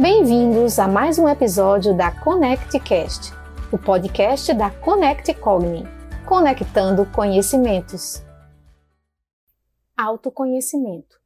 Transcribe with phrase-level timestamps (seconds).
[0.00, 3.32] Bem-vindos a mais um episódio da ConnectCast,
[3.72, 5.82] o podcast da Connect Cogni,
[6.24, 8.22] conectando conhecimentos.
[9.96, 11.20] Autoconhecimento.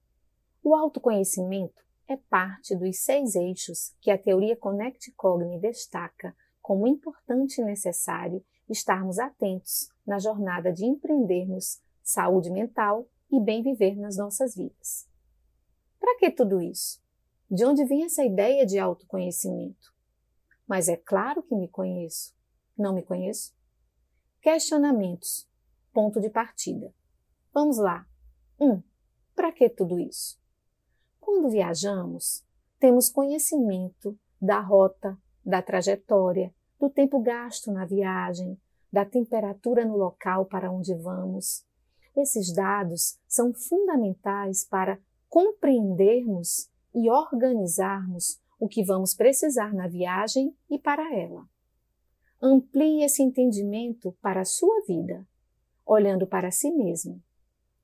[0.65, 7.61] O autoconhecimento é parte dos seis eixos que a teoria Connect Cogni destaca como importante
[7.61, 14.55] e necessário estarmos atentos na jornada de empreendermos saúde mental e bem viver nas nossas
[14.55, 15.07] vidas.
[16.01, 17.02] Para que tudo isso?
[17.55, 19.93] De onde vem essa ideia de autoconhecimento?
[20.67, 22.35] Mas é claro que me conheço.
[22.79, 23.55] Não me conheço?
[24.41, 25.47] Questionamentos.
[25.93, 26.95] Ponto de partida.
[27.53, 28.07] Vamos lá.
[28.59, 28.67] 1.
[28.73, 28.83] Um,
[29.35, 30.41] Para que tudo isso?
[31.21, 32.43] Quando viajamos,
[32.81, 38.59] temos conhecimento da rota, da trajetória, do tempo gasto na viagem,
[38.91, 41.67] da temperatura no local para onde vamos.
[42.17, 44.99] Esses dados são fundamentais para
[45.29, 51.45] compreendermos e organizarmos o que vamos precisar na viagem e para ela.
[52.41, 55.27] Amplie esse entendimento para a sua vida,
[55.85, 57.23] olhando para si mesmo.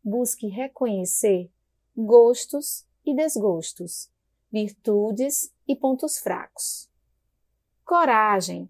[0.04, 1.50] Busque reconhecer
[1.96, 4.10] gostos e desgostos,
[4.52, 6.88] virtudes e pontos fracos.
[7.84, 8.68] Coragem.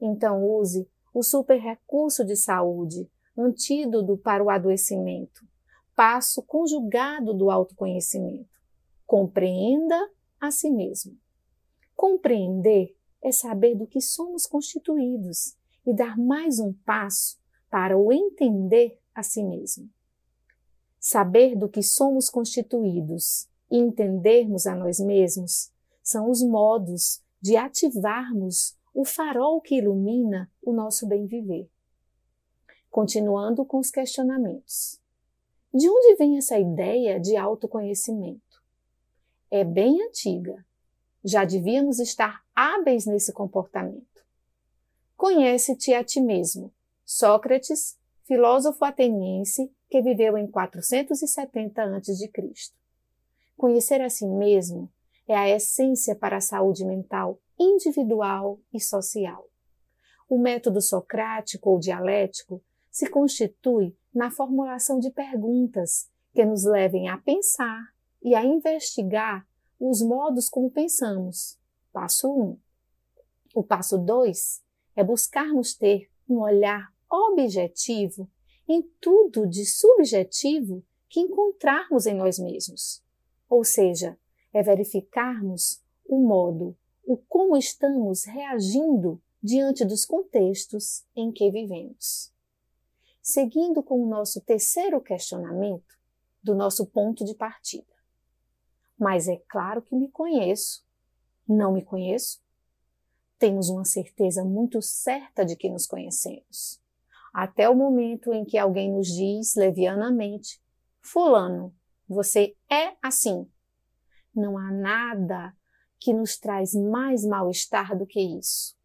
[0.00, 5.44] Então use o super recurso de saúde, antídoto para o adoecimento,
[5.96, 8.59] passo conjugado do autoconhecimento.
[9.10, 10.08] Compreenda
[10.40, 11.18] a si mesmo.
[11.96, 17.36] Compreender é saber do que somos constituídos e dar mais um passo
[17.68, 19.90] para o entender a si mesmo.
[21.00, 25.72] Saber do que somos constituídos e entendermos a nós mesmos
[26.04, 31.68] são os modos de ativarmos o farol que ilumina o nosso bem viver.
[32.88, 35.00] Continuando com os questionamentos.
[35.74, 38.49] De onde vem essa ideia de autoconhecimento?
[39.50, 40.64] É bem antiga.
[41.24, 44.06] Já devíamos estar hábeis nesse comportamento.
[45.16, 46.72] Conhece-te a ti mesmo.
[47.04, 52.30] Sócrates, filósofo ateniense que viveu em 470 a.C.
[53.56, 54.90] Conhecer a si mesmo
[55.28, 59.46] é a essência para a saúde mental individual e social.
[60.28, 67.18] O método socrático ou dialético se constitui na formulação de perguntas que nos levem a
[67.18, 69.46] pensar e a investigar
[69.78, 71.58] os modos como pensamos.
[71.92, 72.42] Passo 1.
[72.42, 72.58] Um.
[73.54, 74.62] O passo 2
[74.94, 78.30] é buscarmos ter um olhar objetivo
[78.68, 83.02] em tudo de subjetivo que encontrarmos em nós mesmos.
[83.48, 84.16] Ou seja,
[84.52, 92.32] é verificarmos o modo, o como estamos reagindo diante dos contextos em que vivemos.
[93.20, 95.98] Seguindo com o nosso terceiro questionamento,
[96.42, 97.99] do nosso ponto de partida
[99.00, 100.84] mas é claro que me conheço.
[101.48, 102.38] Não me conheço?
[103.38, 106.78] Temos uma certeza muito certa de que nos conhecemos.
[107.32, 110.62] Até o momento em que alguém nos diz levianamente:
[111.00, 111.74] Fulano,
[112.06, 113.50] você é assim.
[114.34, 115.56] Não há nada
[115.98, 118.76] que nos traz mais mal-estar do que isso.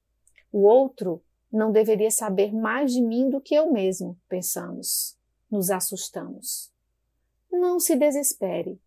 [0.49, 1.21] O outro
[1.51, 5.17] não deveria saber mais de mim do que eu mesmo, pensamos.
[5.51, 6.71] Nos assustamos.
[7.51, 8.81] Não se desespere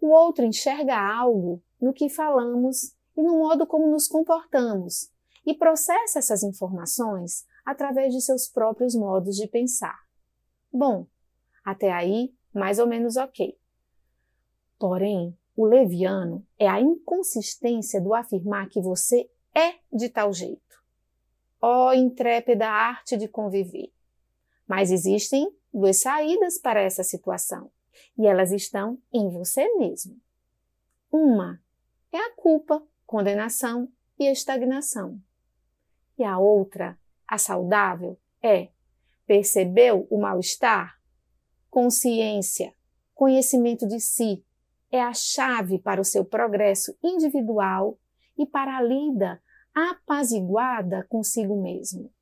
[0.00, 5.10] o outro enxerga algo no que falamos e no modo como nos comportamos
[5.44, 9.98] e processa essas informações através de seus próprios modos de pensar.
[10.72, 11.06] Bom,
[11.64, 13.58] até aí, mais ou menos ok.
[14.78, 20.60] Porém, o leviano é a inconsistência do afirmar que você é de tal jeito.
[21.60, 23.92] Ó oh, intrépida arte de conviver!
[24.66, 27.70] Mas existem duas saídas para essa situação
[28.16, 30.20] e elas estão em você mesmo.
[31.10, 31.60] Uma
[32.12, 35.20] é a culpa, condenação e estagnação.
[36.18, 38.70] E a outra, a saudável, é
[39.26, 40.98] percebeu o mal-estar?
[41.68, 42.74] Consciência,
[43.14, 44.44] conhecimento de si
[44.90, 47.98] é a chave para o seu progresso individual
[48.36, 49.40] e para a lida
[49.72, 52.12] apaziguada consigo mesmo.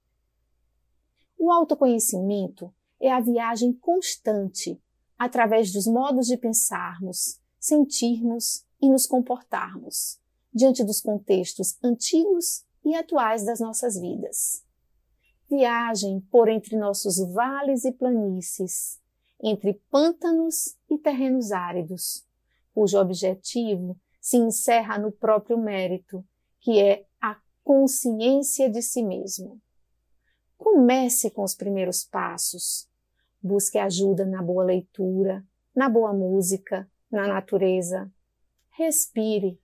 [1.38, 4.80] O autoconhecimento é a viagem constante
[5.18, 10.18] através dos modos de pensarmos, sentirmos e nos comportarmos
[10.52, 14.64] diante dos contextos antigos e atuais das nossas vidas.
[15.50, 19.00] Viagem por entre nossos vales e planícies,
[19.42, 22.24] entre pântanos e terrenos áridos,
[22.74, 26.24] cujo objetivo se encerra no próprio mérito,
[26.60, 29.60] que é a consciência de si mesmo.
[30.56, 32.88] Comece com os primeiros passos,
[33.42, 35.44] Busque ajuda na boa leitura,
[35.74, 38.10] na boa música, na natureza.
[38.70, 39.60] Respire.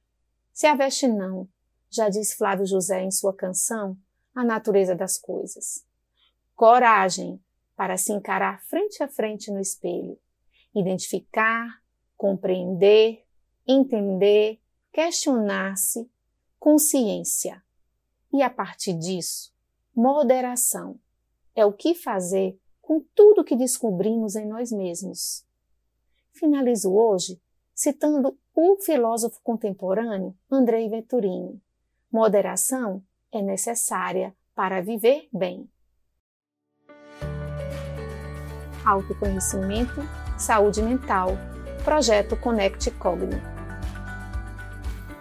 [0.53, 1.49] Se a veste não,
[1.91, 3.97] já diz Flávio José em sua canção,
[4.35, 5.87] A Natureza das Coisas.
[6.55, 7.41] Coragem
[7.77, 10.19] para se encarar frente a frente no espelho,
[10.75, 11.83] identificar,
[12.17, 13.25] compreender,
[13.67, 14.61] entender,
[14.93, 16.09] questionar-se,
[16.59, 17.63] consciência.
[18.33, 19.53] E a partir disso,
[19.95, 20.99] moderação
[21.55, 25.45] é o que fazer com tudo que descobrimos em nós mesmos.
[26.33, 27.41] Finalizo hoje
[27.75, 31.61] citando o filósofo contemporâneo Andrei Venturini.
[32.13, 33.03] Moderação
[33.33, 35.69] é necessária para viver bem.
[38.87, 40.03] Autoconhecimento,
[40.39, 41.31] saúde mental,
[41.85, 43.41] projeto Connect Cogni.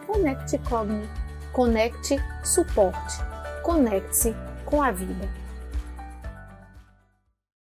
[0.06, 1.08] Connect Cogni,
[1.54, 3.16] conecte suporte,
[3.64, 4.34] conecte-se
[4.66, 5.43] com a vida.